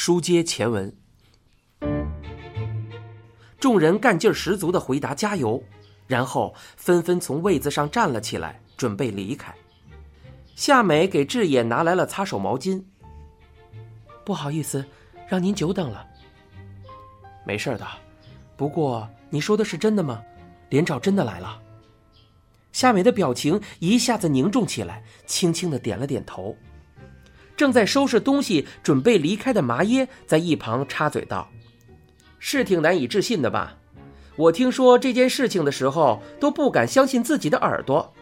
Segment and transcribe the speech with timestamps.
[0.00, 0.96] 书接前文，
[3.58, 5.60] 众人干劲十足的回答“加油”，
[6.06, 9.52] 然后纷纷从位子上站了起来，准备离开。
[10.54, 12.80] 夏美给志野拿来了擦手毛巾。
[14.24, 14.86] 不好意思，
[15.26, 16.06] 让您久等了。
[17.44, 17.84] 没事的，
[18.56, 20.22] 不过你说的是真的吗？
[20.68, 21.60] 连长真的来了。
[22.70, 26.56] 夏美的表情一下子凝重起来，轻轻的点了点头。
[27.58, 31.50] 正在收拾东西准备离开的麻耶在一旁插嘴道
[32.38, 33.76] ：“是挺难以置信的吧？
[34.36, 38.14] 我听说这件事情的时候都不敢相信自己的耳朵，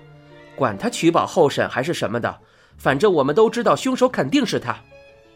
[0.56, 2.40] 管他取保候审还是什么的，
[2.78, 4.74] 反正我们都知道凶手肯定是他。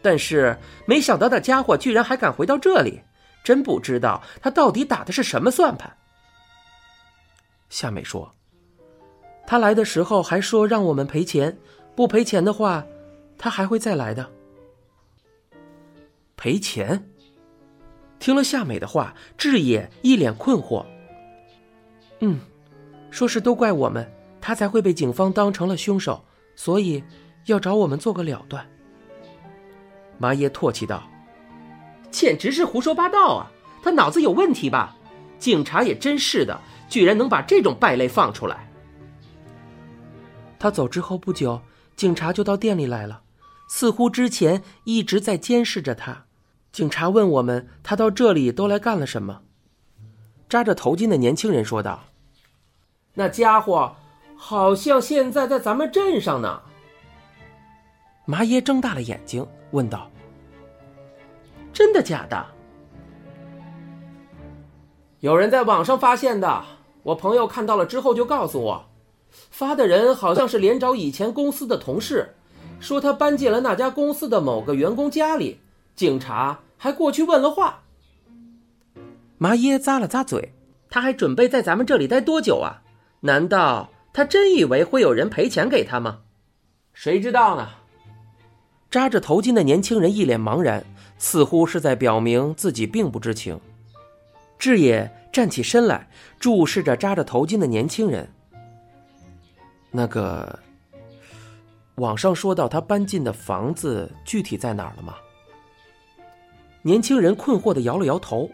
[0.01, 3.01] 但是没想到那家伙居然还敢回到这里，
[3.43, 5.95] 真不知道他到底打的是什么算盘。”
[7.69, 8.33] 夏美说
[9.45, 11.55] ：“他来的时候还说让我们赔钱，
[11.95, 12.83] 不赔钱的话。”
[13.41, 14.31] 他还会再来的。
[16.37, 17.09] 赔钱。
[18.19, 20.85] 听了夏美的话，志野一脸困惑。
[22.19, 22.39] 嗯，
[23.09, 24.07] 说是都怪我们，
[24.39, 26.23] 他才会被警方当成了凶手，
[26.55, 27.03] 所以
[27.47, 28.63] 要找我们做个了断。
[30.19, 31.01] 麻耶唾弃道
[32.11, 33.51] ：“简直是胡说八道啊！
[33.81, 34.95] 他脑子有问题吧？
[35.39, 38.69] 警察也真是的，居然能把这种败类放出来。”
[40.59, 41.59] 他走之后不久，
[41.95, 43.20] 警察就到店里来了。
[43.73, 46.25] 似乎之前一直在监视着他。
[46.73, 49.43] 警察问我们：“他到这里都来干了什么？”
[50.49, 52.03] 扎着头巾的年轻人说道
[53.15, 53.95] ：“那家伙
[54.35, 56.61] 好像现在在咱们镇上呢。”
[58.27, 60.11] 麻耶睁大了眼睛问道
[61.71, 62.45] ：“真的假的？”
[65.21, 66.65] 有人在网上发现的，
[67.03, 68.85] 我朋友看到了之后就告诉我，
[69.29, 72.35] 发的人好像是连长以前公司的同事。
[72.81, 75.59] 说他搬进了那家公司的某个员工家里，
[75.95, 77.83] 警察还过去问了话。
[79.37, 80.53] 麻耶咂了咂嘴，
[80.89, 82.81] 他还准备在咱们这里待多久啊？
[83.21, 86.21] 难道他真以为会有人赔钱给他吗？
[86.93, 87.69] 谁知道呢？
[88.89, 90.83] 扎着头巾的年轻人一脸茫然，
[91.17, 93.59] 似乎是在表明自己并不知情。
[94.57, 96.09] 志野站起身来，
[96.39, 98.27] 注视着扎着头巾的年轻人。
[99.91, 100.59] 那个。
[101.95, 105.15] 网上说到他搬进的房子具体在哪儿了吗？
[106.81, 108.49] 年轻人困惑的摇了摇头。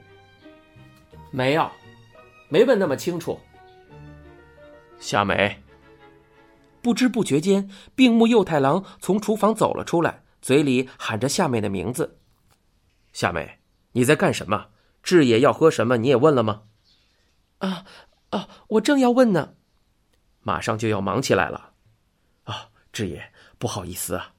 [1.31, 1.69] 没有，
[2.49, 3.39] 没问那么清楚。
[4.99, 5.63] 夏美。
[6.81, 12.17] 不知不觉间，病木右太郎从厨房走了出来，嘴里喊着夏美的名字。
[13.13, 13.59] 夏美，
[13.93, 14.67] 你在干什么？
[15.03, 15.97] 志野要喝什么？
[15.97, 16.63] 你也问了吗？
[17.59, 17.85] 啊
[18.31, 19.53] 啊，我正要问呢。
[20.41, 21.71] 马上就要忙起来了。
[22.97, 22.99] 啊。
[22.99, 24.33] 志野，不好意思啊。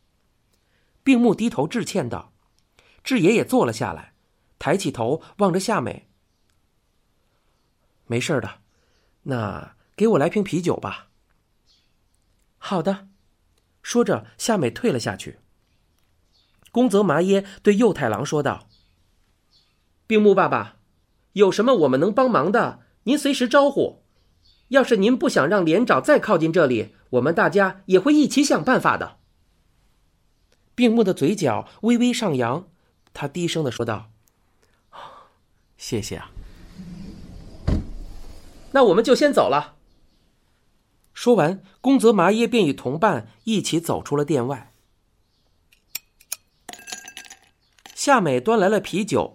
[1.05, 2.33] 病木低头致歉道。
[3.05, 4.15] 志爷也坐了下来，
[4.59, 6.09] 抬起头望着夏美。
[8.07, 8.61] 没事的，
[9.23, 11.09] 那给我来瓶啤酒吧。
[12.59, 13.07] 好的，
[13.81, 15.39] 说着，夏美退了下去。
[16.73, 18.69] 宫泽麻耶对右太郎说道
[20.09, 20.79] ：“病木爸爸，
[21.35, 24.03] 有什么我们能帮忙的，您随时招呼。
[24.69, 29.19] 要是您不想让连长再靠近这里。”我们大家也会一起想办法的。
[30.75, 32.69] 病木的嘴角微微上扬，
[33.13, 34.11] 他低声的说道
[35.77, 36.31] ：“谢谢啊。”
[38.73, 39.77] 那我们就先走了。
[41.15, 44.73] 说完，宫泽麻耶便与同伴一起走出了店外。
[47.97, 49.33] 夏美端来了啤酒、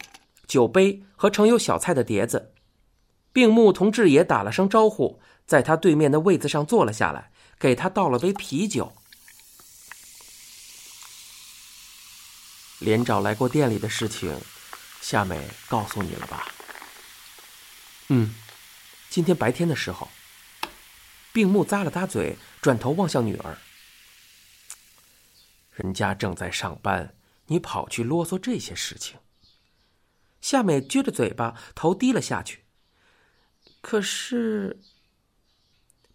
[0.47, 2.53] 酒杯和盛有小菜的碟子。
[3.33, 7.32] 病木同志也打了声招呼，在他对面的位子上坐了下来。
[7.59, 8.93] 给他倒了杯啤酒。
[12.79, 14.41] 连长来过店里的事情，
[15.01, 16.51] 夏美告诉你了吧？
[18.09, 18.35] 嗯，
[19.09, 20.09] 今天白天的时候。
[21.31, 23.57] 病木咂了咂嘴，转头望向女儿。
[25.71, 27.15] 人家正在上班，
[27.47, 29.17] 你跑去啰嗦这些事情。
[30.39, 32.65] 夏美撅着嘴巴，头低了下去。
[33.81, 34.79] 可是，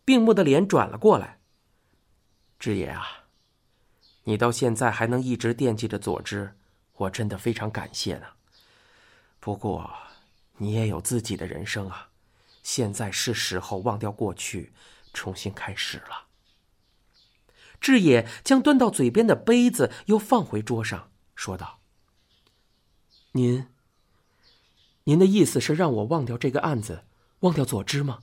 [0.04, 1.37] 病木的脸转了过来。
[2.58, 3.26] 志野啊，
[4.24, 6.56] 你到现在还能一直惦记着佐之，
[6.94, 8.26] 我真的非常感谢呢。
[9.38, 9.88] 不过，
[10.56, 12.08] 你也有自己的人生啊，
[12.64, 14.72] 现在是时候忘掉过去，
[15.12, 16.26] 重新开始了。
[17.80, 21.78] 志野将端到嘴边的杯子又放回桌上，说道
[23.32, 23.68] ：“您，
[25.04, 27.04] 您的意思是让我忘掉这个案子，
[27.40, 28.20] 忘掉佐之吗？”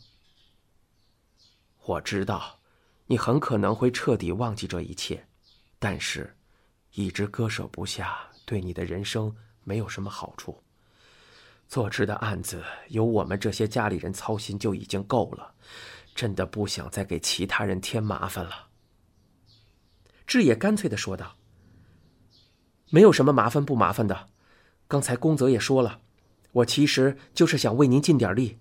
[1.85, 2.59] 我知道。
[3.07, 5.27] 你很可能会彻底忘记这一切，
[5.77, 6.35] 但是，
[6.93, 10.61] 一直割舍不下对你的人生没有什么好处。
[11.67, 15.53] 佐治的案子由我们这些家里人操心就已经够了，
[16.13, 18.67] 真的不想再给其他人添麻烦了。
[20.27, 21.35] 志野干脆的说道
[22.89, 24.29] ：“没有什么麻烦不麻烦的，
[24.87, 26.01] 刚才宫泽也说了，
[26.51, 28.59] 我其实就是想为您尽点力。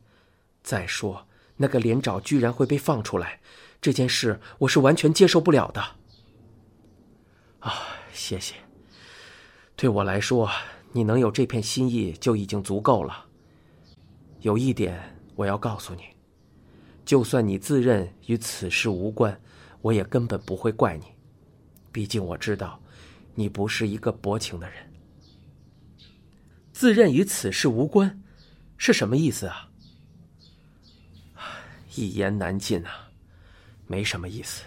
[0.63, 3.41] 再说那个连长居然会被放出来，
[3.81, 5.83] 这件事我是完全接受不了的。”
[7.61, 7.73] 啊，
[8.13, 8.55] 谢谢。
[9.77, 10.51] 对我来说。
[10.97, 13.25] 你能有这片心意就已经足够了。
[14.43, 16.03] 有一点我要告诉你，
[17.05, 19.41] 就算你自认与此事无关，
[19.83, 21.07] 我也根本不会怪你。
[21.91, 22.81] 毕竟我知道，
[23.35, 24.89] 你不是一个薄情的人。
[26.73, 28.23] 自认与此事无关，
[28.77, 29.69] 是什么意思啊？
[31.95, 33.09] 一言难尽啊，
[33.87, 34.63] 没什么意思。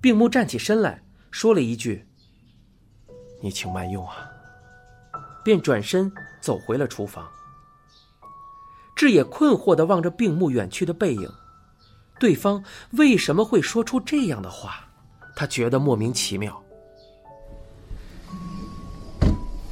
[0.00, 2.06] 病木站起身来说了一句
[3.42, 4.28] ：“你请慢用啊。”
[5.44, 7.26] 便转身走回了厨房。
[8.94, 11.30] 志野困惑的望着病木远去的背影，
[12.18, 12.62] 对方
[12.92, 14.86] 为什么会说出这样的话？
[15.34, 16.62] 他觉得莫名其妙。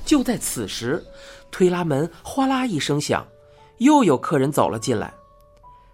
[0.06, 1.04] 就在此时，
[1.50, 3.26] 推拉门哗啦一声响，
[3.76, 5.12] 又有客人走了进来。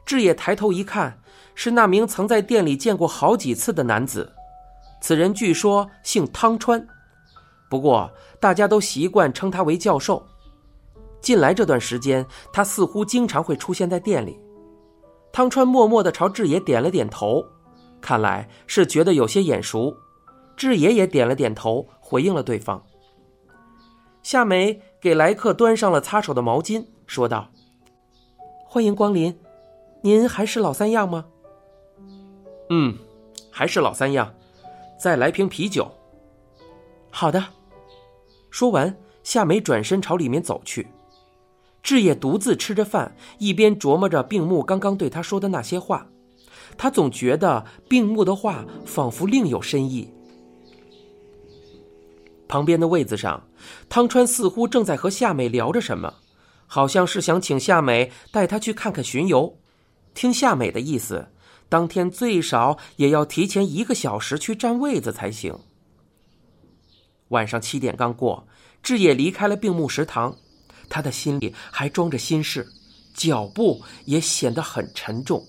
[0.05, 1.19] 志野抬头一看，
[1.55, 4.33] 是那名曾在店里见过好几次的男子，
[5.01, 6.87] 此人据说姓汤川。
[7.71, 10.25] 不过，大家都习惯称他为教授。
[11.21, 14.39] 近来这段时间，他似乎经常会出现在店里。
[15.33, 17.45] 汤川默默的朝志野点了点头，
[18.01, 19.97] 看来是觉得有些眼熟。
[20.57, 22.85] 志野也点了点头，回应了对方。
[24.23, 27.51] 夏梅给来客端上了擦手的毛巾，说道
[28.69, 29.37] ：“欢迎光临，
[30.05, 31.25] 您还是老三样吗
[32.69, 32.95] ？”“嗯，
[33.51, 34.35] 还是老三样，
[35.01, 35.91] 再来瓶啤酒。
[37.09, 37.43] ”“好的。”
[38.53, 40.89] 说完，夏梅转身朝里面走去。
[41.83, 46.07] 志也独自吃着饭，一边琢磨着病木刚刚对他说的那些话。
[46.77, 50.13] 他总觉得病木的话仿佛另有深意。
[52.47, 53.49] 旁边的位子上，
[53.89, 56.15] 汤川似乎正在和夏美聊着什么，
[56.67, 59.57] 好像是想请夏美带他去看看巡游。
[60.15, 61.29] 听夏美的意思，
[61.69, 65.59] 当天最少也要提前一个小时去占位子才行。
[67.29, 68.47] 晚上七点刚过，
[68.83, 70.37] 志野离开了病木食堂，
[70.89, 72.67] 他的心里还装着心事，
[73.15, 75.45] 脚步也显得很沉重。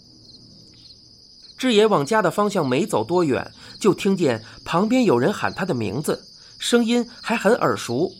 [1.57, 6.25] 志野往家的方向没走多远，就听见旁边有人喊他的名字，
[6.57, 8.11] 声音还很耳熟。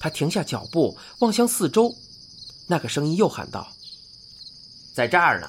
[0.00, 1.94] 他停下脚步，望向四周，
[2.68, 3.68] 那个声音又喊道
[4.94, 5.48] ：“在这儿呢。”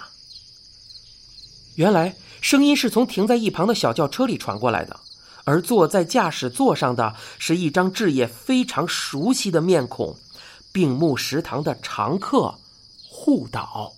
[1.79, 4.99] 原来声音是从停在一旁的小轿车里传过来的。
[5.45, 10.13] 而坐在驾驶座上的是一张志野非常熟悉的面孔，
[10.73, 12.53] 病木食堂的常客
[13.09, 13.93] 护岛。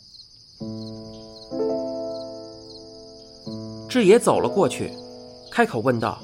[3.89, 4.93] 志野走了过去，
[5.51, 6.21] 开口问道：“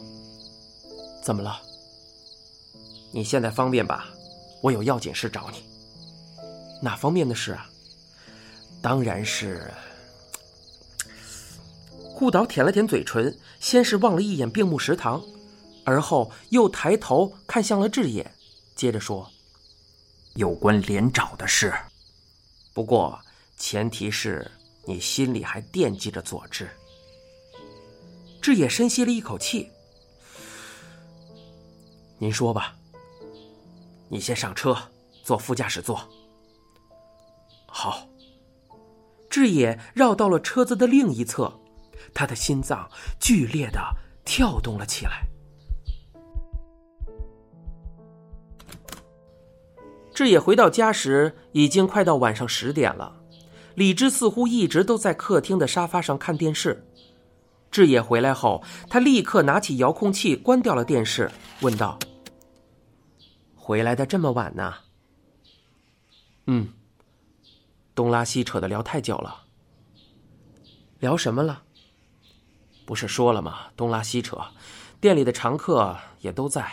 [1.25, 1.59] 怎么了？
[3.11, 4.05] 你现在方便吧？
[4.61, 5.57] 我有要紧事找你。
[6.83, 7.67] 哪方面的事啊？
[8.79, 9.73] 当然是……”
[12.17, 15.23] 顾导舔了舔嘴唇，先是望了一眼病木食堂，
[15.85, 18.33] 而后又抬头看向了志野，
[18.75, 19.29] 接着说
[20.33, 21.71] ：“有关连长的事，
[22.73, 23.19] 不过
[23.55, 24.49] 前提是
[24.87, 26.67] 你心里还惦记着佐治。”
[28.41, 29.69] 志野深吸了一口气
[32.17, 32.75] ：“您说吧。
[34.09, 34.75] 你先上车，
[35.23, 36.01] 坐副驾驶座。”
[37.69, 38.07] 好。
[39.29, 41.53] 志野绕到了车子的另一侧。
[42.13, 43.79] 他的心脏剧烈的
[44.25, 45.27] 跳动了起来。
[50.13, 53.21] 志野回到家时，已经快到晚上十点了。
[53.75, 56.83] 李芝似乎一直都在客厅的沙发上看电视。
[57.69, 61.29] 志野回来后，他立刻拿起遥控器关掉了电视，
[61.61, 61.99] 问道
[63.53, 64.73] ：“回来的这么晚呢
[66.47, 66.73] ？”“嗯。”
[67.93, 69.43] 东拉西扯的聊太久了。
[70.99, 71.63] 聊什么了？
[72.87, 73.67] 不是说了吗？
[73.75, 74.41] 东拉西扯，
[75.01, 76.65] 店里的常客也都在。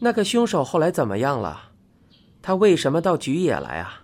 [0.00, 1.72] 那个凶手后来怎么样了？
[2.42, 4.02] 他为什么到菊野来啊？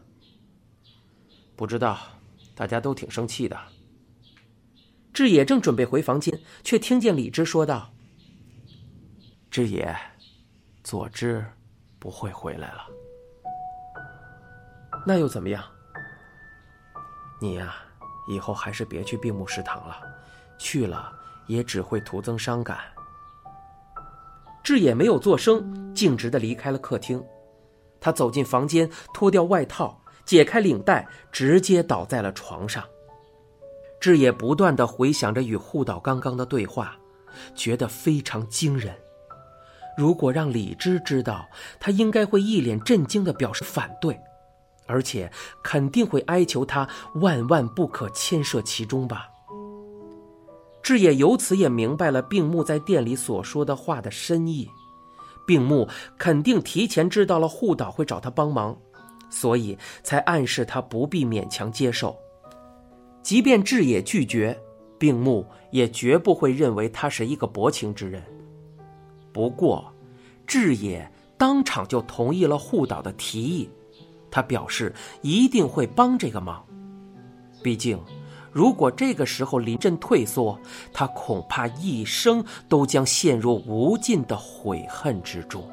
[1.54, 1.98] 不知道，
[2.54, 3.60] 大家都挺生气的。
[5.12, 7.92] 志野正准备回房间，却听见李芝说道
[9.50, 9.94] ：“志野，
[10.82, 11.44] 佐之
[11.98, 12.86] 不会回来了。
[15.06, 15.62] 那又怎么样？
[17.38, 17.74] 你呀，
[18.28, 20.00] 以后还是别去病木食堂了。”
[20.62, 21.12] 去了
[21.48, 22.78] 也只会徒增伤感。
[24.62, 27.22] 志野没有作声，径直的离开了客厅。
[28.00, 32.84] 他走进房间，脱掉外套，解开领带，直接倒在了床上。
[34.00, 36.96] 志野不断的回想着与护岛刚刚的对话，
[37.54, 38.94] 觉得非常惊人。
[39.96, 41.48] 如果让李芝知道，
[41.80, 44.18] 他应该会一脸震惊的表示反对，
[44.86, 45.30] 而且
[45.62, 49.28] 肯定会哀求他万万不可牵涉其中吧。
[50.82, 54.68] 志野由此也明白了病木在店里所说的话的深意。
[55.46, 58.76] 病木肯定提前知道了护岛会找他帮忙，
[59.30, 62.16] 所以才暗示他不必勉强接受。
[63.22, 64.58] 即便志野拒绝，
[64.98, 68.22] 病木也绝不会认为他是一个薄情之人。
[69.32, 69.92] 不过，
[70.46, 73.70] 志野当场就同意了护岛的提议，
[74.30, 76.64] 他表示一定会帮这个忙。
[77.62, 77.98] 毕竟。
[78.52, 80.58] 如果这个时候临阵退缩，
[80.92, 85.64] 他恐怕一生都将陷入无尽的悔恨之中。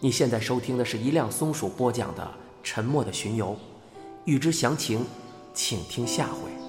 [0.00, 2.22] 你现在收听的是一辆松鼠播讲的
[2.62, 3.48] 《沉默的巡游》，
[4.24, 5.04] 欲知详情，
[5.52, 6.63] 请听下回。